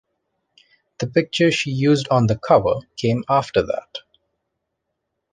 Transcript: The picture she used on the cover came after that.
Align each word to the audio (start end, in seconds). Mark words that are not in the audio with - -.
The 0.97 1.05
picture 1.05 1.51
she 1.51 1.69
used 1.69 2.07
on 2.09 2.25
the 2.25 2.35
cover 2.35 2.79
came 2.97 3.23
after 3.29 3.61
that. 3.61 3.99